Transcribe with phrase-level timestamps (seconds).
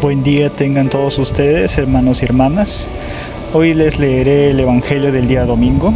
[0.00, 2.88] Buen día tengan todos ustedes, hermanos y hermanas.
[3.52, 5.92] Hoy les leeré el Evangelio del día domingo,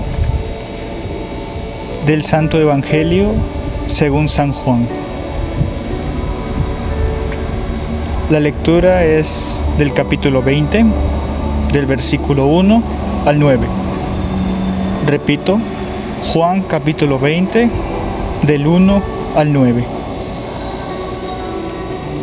[2.05, 3.29] del Santo Evangelio
[3.87, 4.89] según San Juan.
[8.29, 10.85] La lectura es del capítulo 20,
[11.73, 12.83] del versículo 1
[13.25, 13.67] al 9.
[15.07, 15.61] Repito,
[16.33, 17.71] Juan capítulo 20,
[18.49, 19.03] del 1
[19.37, 19.85] al 9.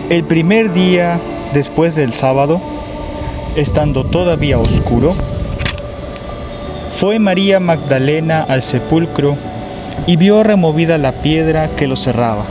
[0.10, 1.22] El primer día
[1.54, 2.62] después del sábado,
[3.56, 5.14] estando todavía oscuro,
[7.00, 9.38] fue María Magdalena al sepulcro
[10.06, 12.46] y vio removida la piedra que lo cerraba.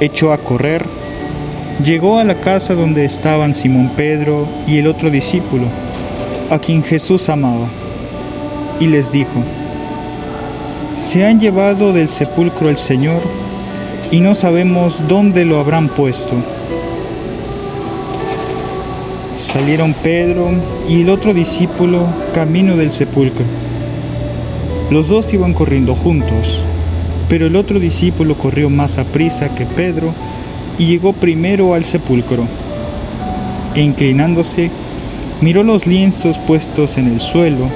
[0.00, 0.84] Echó a correr,
[1.82, 5.64] llegó a la casa donde estaban Simón Pedro y el otro discípulo,
[6.50, 7.68] a quien Jesús amaba,
[8.80, 9.42] y les dijo,
[10.96, 13.22] Se han llevado del sepulcro el Señor,
[14.10, 16.34] y no sabemos dónde lo habrán puesto.
[19.36, 20.50] Salieron Pedro
[20.88, 23.44] y el otro discípulo camino del sepulcro.
[24.90, 26.60] Los dos iban corriendo juntos,
[27.30, 30.12] pero el otro discípulo corrió más a prisa que Pedro
[30.78, 32.44] y llegó primero al sepulcro.
[33.74, 34.70] E inclinándose,
[35.40, 37.70] miró los lienzos puestos en el suelo,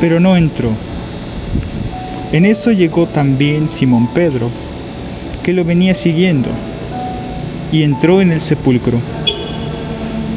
[0.00, 0.70] pero no entró.
[2.32, 4.48] En esto llegó también Simón Pedro,
[5.42, 6.48] que lo venía siguiendo,
[7.70, 8.98] y entró en el sepulcro.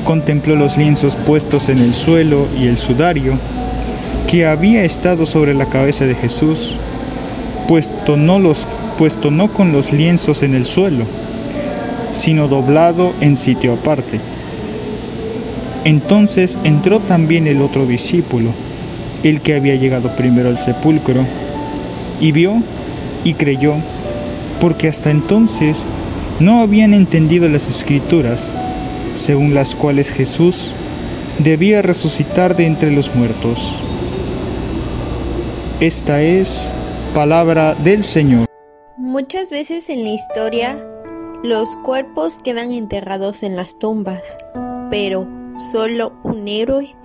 [0.07, 3.33] Contempló los lienzos puestos en el suelo y el sudario
[4.25, 6.77] que había estado sobre la cabeza de Jesús,
[7.67, 8.65] puesto no, los,
[8.97, 11.03] puesto no con los lienzos en el suelo,
[12.13, 14.21] sino doblado en sitio aparte.
[15.83, 18.51] Entonces entró también el otro discípulo,
[19.23, 21.25] el que había llegado primero al sepulcro,
[22.21, 22.63] y vio
[23.25, 23.73] y creyó
[24.61, 25.85] porque hasta entonces
[26.39, 28.57] no habían entendido las escrituras,
[29.17, 30.73] según las cuales Jesús
[31.39, 33.73] debía resucitar de entre los muertos.
[35.79, 36.71] Esta es
[37.13, 38.45] palabra del Señor.
[38.97, 40.83] Muchas veces en la historia
[41.43, 44.21] los cuerpos quedan enterrados en las tumbas,
[44.89, 45.27] pero
[45.57, 46.95] solo un héroe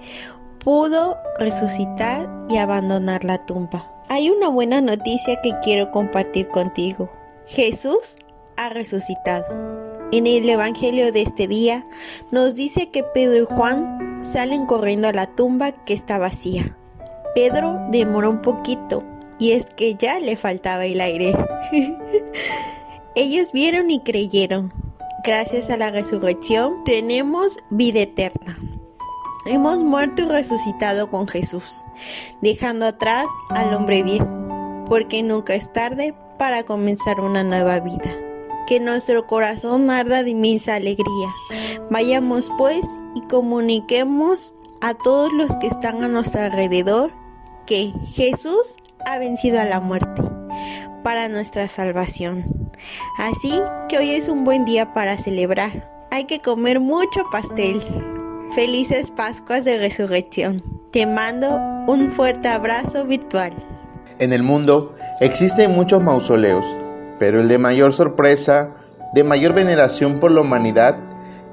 [0.58, 3.90] pudo resucitar y abandonar la tumba.
[4.08, 7.10] Hay una buena noticia que quiero compartir contigo.
[7.46, 8.16] Jesús
[8.56, 9.81] ha resucitado.
[10.12, 11.86] En el Evangelio de este día
[12.30, 16.76] nos dice que Pedro y Juan salen corriendo a la tumba que está vacía.
[17.34, 19.02] Pedro demoró un poquito
[19.38, 21.34] y es que ya le faltaba el aire.
[23.14, 24.70] Ellos vieron y creyeron.
[25.24, 28.58] Gracias a la resurrección tenemos vida eterna.
[29.46, 31.86] Hemos muerto y resucitado con Jesús,
[32.42, 38.31] dejando atrás al hombre viejo, porque nunca es tarde para comenzar una nueva vida.
[38.66, 41.28] Que nuestro corazón arda de inmensa alegría.
[41.90, 42.80] Vayamos pues
[43.14, 47.12] y comuniquemos a todos los que están a nuestro alrededor
[47.66, 50.22] que Jesús ha vencido a la muerte
[51.02, 52.70] para nuestra salvación.
[53.18, 53.52] Así
[53.88, 55.90] que hoy es un buen día para celebrar.
[56.10, 57.80] Hay que comer mucho pastel.
[58.52, 60.62] Felices Pascuas de Resurrección.
[60.90, 63.52] Te mando un fuerte abrazo virtual.
[64.18, 66.66] En el mundo Existen muchos mausoleos,
[67.22, 68.70] pero el de mayor sorpresa,
[69.14, 70.96] de mayor veneración por la humanidad,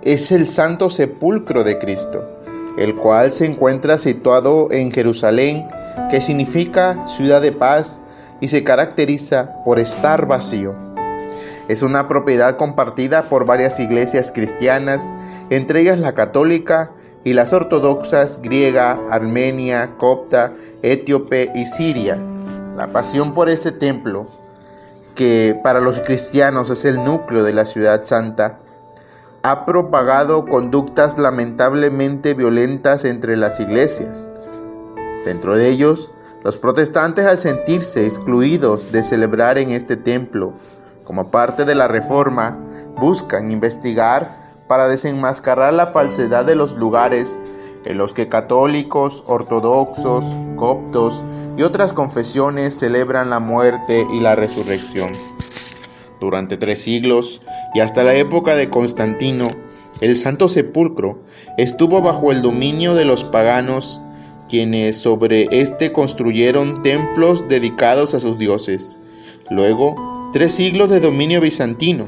[0.01, 2.27] es el Santo Sepulcro de Cristo,
[2.79, 5.67] el cual se encuentra situado en Jerusalén,
[6.09, 7.99] que significa ciudad de paz
[8.41, 10.73] y se caracteriza por estar vacío.
[11.67, 15.03] Es una propiedad compartida por varias iglesias cristianas,
[15.51, 16.93] entre ellas la católica
[17.23, 20.51] y las ortodoxas griega, armenia, copta,
[20.81, 22.17] etíope y siria.
[22.75, 24.38] La pasión por este templo,
[25.19, 28.59] que para los cristianos es el núcleo de la ciudad santa,
[29.43, 34.29] ha propagado conductas lamentablemente violentas entre las iglesias.
[35.25, 40.53] Dentro de ellos, los protestantes al sentirse excluidos de celebrar en este templo
[41.03, 42.57] como parte de la reforma,
[42.95, 47.37] buscan investigar para desenmascarar la falsedad de los lugares
[47.85, 51.23] en los que católicos, ortodoxos, coptos
[51.57, 55.11] y otras confesiones celebran la muerte y la resurrección.
[56.19, 57.41] Durante tres siglos
[57.73, 59.47] y hasta la época de Constantino,
[60.01, 61.23] el Santo Sepulcro
[61.57, 64.01] estuvo bajo el dominio de los paganos,
[64.47, 68.97] quienes sobre éste construyeron templos dedicados a sus dioses.
[69.49, 72.07] Luego, tres siglos de dominio bizantino,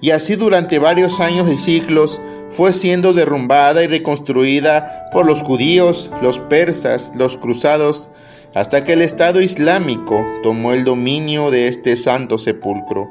[0.00, 2.20] y así durante varios años y siglos
[2.54, 8.10] fue siendo derrumbada y reconstruida por los judíos, los persas, los cruzados,
[8.54, 13.10] hasta que el Estado Islámico tomó el dominio de este santo sepulcro.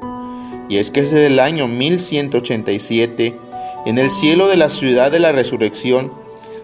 [0.70, 3.38] Y es que desde el año 1187,
[3.86, 6.10] En el cielo de la ciudad de la resurrección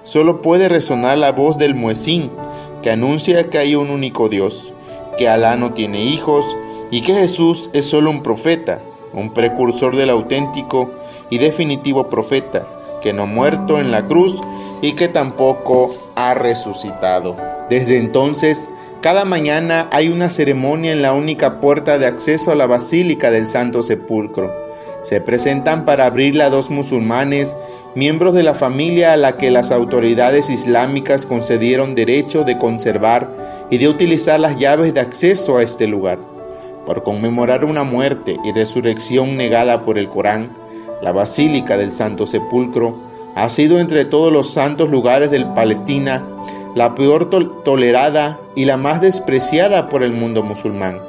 [0.05, 2.31] solo puede resonar la voz del muecín
[2.83, 4.73] que anuncia que hay un único Dios,
[5.19, 6.57] que Alá no tiene hijos
[6.91, 8.81] y que Jesús es solo un profeta,
[9.13, 10.91] un precursor del auténtico
[11.31, 12.67] y definitivo profeta,
[13.01, 14.41] que no ha muerto en la cruz
[14.83, 17.37] y que tampoco ha resucitado.
[17.69, 18.69] Desde entonces,
[19.01, 23.47] cada mañana hay una ceremonia en la única puerta de acceso a la Basílica del
[23.47, 24.53] Santo Sepulcro.
[25.03, 27.57] Se presentan para abrirla dos musulmanes,
[27.95, 33.35] miembros de la familia a la que las autoridades islámicas concedieron derecho de conservar
[33.71, 36.19] y de utilizar las llaves de acceso a este lugar.
[36.85, 40.53] Por conmemorar una muerte y resurrección negada por el Corán,
[41.03, 42.97] la Basílica del Santo Sepulcro
[43.35, 46.25] ha sido entre todos los santos lugares del Palestina
[46.75, 47.31] la peor
[47.65, 51.01] tolerada y la más despreciada por el mundo musulmán.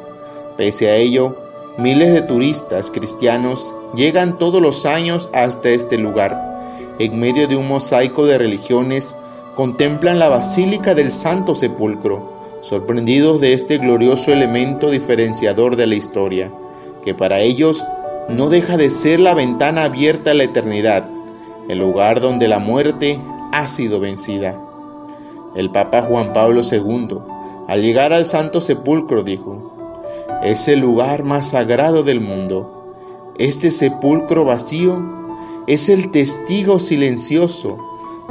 [0.57, 1.35] Pese a ello,
[1.77, 6.95] miles de turistas cristianos llegan todos los años hasta este lugar.
[6.99, 9.17] En medio de un mosaico de religiones,
[9.55, 16.51] contemplan la Basílica del Santo Sepulcro, sorprendidos de este glorioso elemento diferenciador de la historia,
[17.03, 17.85] que para ellos
[18.29, 21.09] no deja de ser la ventana abierta a la eternidad,
[21.67, 23.19] el lugar donde la muerte
[23.51, 24.59] ha sido vencida.
[25.55, 27.19] El Papa Juan Pablo II,
[27.67, 29.73] al llegar al Santo Sepulcro, dijo,
[30.43, 32.81] es el lugar más sagrado del mundo
[33.41, 35.03] este sepulcro vacío
[35.65, 37.77] es el testigo silencioso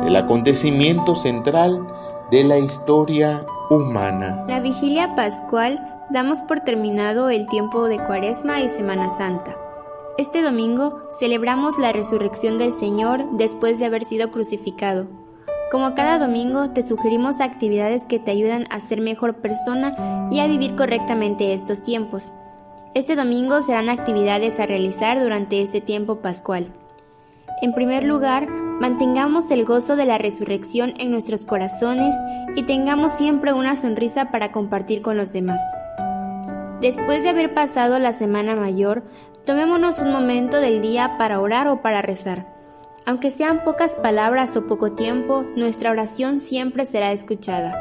[0.04, 1.84] del acontecimiento central
[2.30, 4.44] de la historia humana.
[4.46, 5.80] La vigilia pascual
[6.12, 9.56] damos por terminado el tiempo de Cuaresma y Semana Santa.
[10.18, 15.06] Este domingo celebramos la resurrección del Señor después de haber sido crucificado.
[15.70, 20.46] Como cada domingo te sugerimos actividades que te ayudan a ser mejor persona y a
[20.46, 22.32] vivir correctamente estos tiempos.
[22.92, 26.72] Este domingo serán actividades a realizar durante este tiempo pascual.
[27.62, 32.14] En primer lugar, mantengamos el gozo de la resurrección en nuestros corazones
[32.56, 35.60] y tengamos siempre una sonrisa para compartir con los demás.
[36.80, 39.02] Después de haber pasado la Semana Mayor,
[39.50, 42.46] tomémonos un momento del día para orar o para rezar.
[43.04, 47.74] Aunque sean pocas palabras o poco tiempo, nuestra oración siempre será escuchada.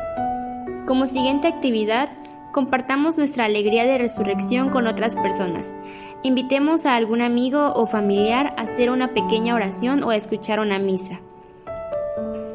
[0.87, 2.09] Como siguiente actividad,
[2.51, 5.75] Compartamos nuestra alegría de resurrección con otras personas.
[6.23, 10.79] Invitemos a algún amigo o familiar a hacer una pequeña oración o a escuchar una
[10.79, 11.21] misa.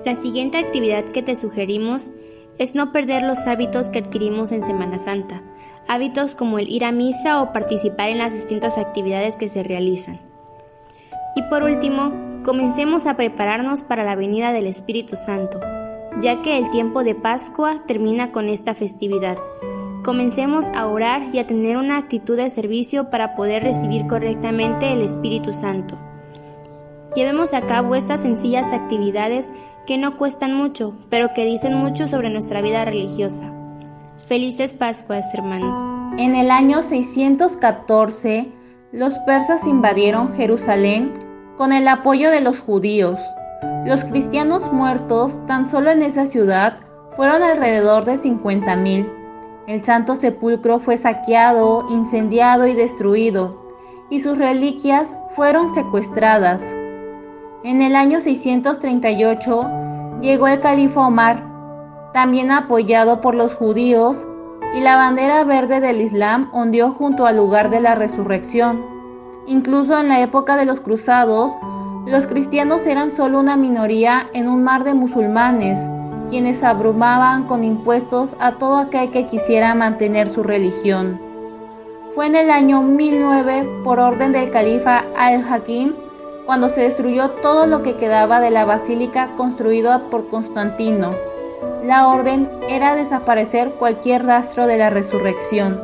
[0.05, 2.12] La siguiente actividad que te sugerimos
[2.58, 5.44] es no perder los hábitos que adquirimos en Semana Santa,
[5.88, 10.20] hábitos como el ir a misa o participar en las distintas actividades que se realizan.
[11.36, 12.12] Y por último,
[12.44, 15.60] comencemos a prepararnos para la venida del Espíritu Santo,
[16.20, 19.36] ya que el tiempo de Pascua termina con esta festividad.
[20.04, 25.02] Comencemos a orar y a tener una actitud de servicio para poder recibir correctamente el
[25.02, 25.96] Espíritu Santo.
[27.16, 29.48] Llevemos a cabo estas sencillas actividades
[29.86, 33.52] que no cuestan mucho, pero que dicen mucho sobre nuestra vida religiosa.
[34.26, 35.76] Felices Pascuas, hermanos.
[36.16, 38.50] En el año 614,
[38.90, 41.12] los persas invadieron Jerusalén
[41.58, 43.20] con el apoyo de los judíos.
[43.84, 46.78] Los cristianos muertos tan solo en esa ciudad
[47.16, 49.06] fueron alrededor de 50.000.
[49.66, 53.74] El Santo Sepulcro fue saqueado, incendiado y destruido,
[54.08, 56.62] y sus reliquias fueron secuestradas.
[57.62, 59.70] En el año 638
[60.22, 61.54] llegó el califa Omar,
[62.14, 64.24] también apoyado por los judíos,
[64.72, 68.80] y la bandera verde del Islam ondeó junto al lugar de la resurrección.
[69.46, 71.50] Incluso en la época de los cruzados,
[72.06, 75.78] los cristianos eran solo una minoría en un mar de musulmanes
[76.30, 81.20] quienes abrumaban con impuestos a todo aquel que quisiera mantener su religión.
[82.14, 85.94] Fue en el año 1009, por orden del califa al-Hakim,
[86.46, 91.33] cuando se destruyó todo lo que quedaba de la basílica construida por Constantino.
[91.84, 95.79] La orden era desaparecer cualquier rastro de la resurrección.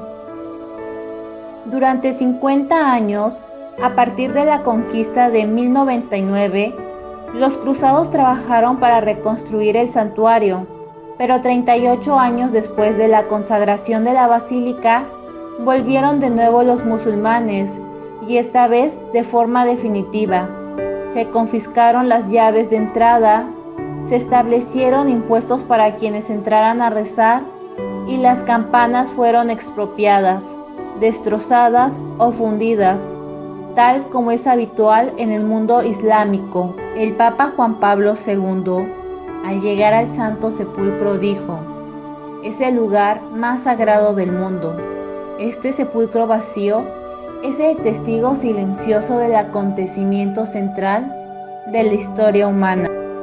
[1.67, 3.39] Durante 50 años,
[3.83, 6.75] a partir de la conquista de 1099,
[7.35, 10.67] los cruzados trabajaron para reconstruir el santuario,
[11.19, 15.05] pero 38 años después de la consagración de la basílica,
[15.59, 17.71] volvieron de nuevo los musulmanes,
[18.27, 20.49] y esta vez de forma definitiva.
[21.13, 23.45] Se confiscaron las llaves de entrada,
[24.09, 27.43] se establecieron impuestos para quienes entraran a rezar
[28.07, 30.45] y las campanas fueron expropiadas,
[31.01, 33.03] destrozadas o fundidas
[33.75, 36.75] tal como es habitual en el mundo islámico.
[36.97, 38.87] El Papa Juan Pablo II,
[39.47, 41.59] al llegar al Santo Sepulcro, dijo,
[42.43, 44.77] es el lugar más sagrado del mundo.
[45.39, 46.83] Este sepulcro vacío
[47.43, 51.11] es el testigo silencioso del acontecimiento central
[51.73, 53.00] de la historia humana.